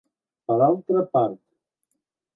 Per 0.51 0.55
altra 0.67 1.05
part. 1.13 1.39